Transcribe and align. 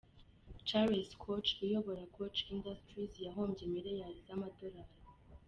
Charles 0.67 1.09
Koch, 1.23 1.49
uyobora 1.65 2.03
Koch 2.15 2.37
Industries, 2.55 3.13
yahombye 3.25 3.63
miliyari 3.75 4.19
z’amadolari. 4.27 4.95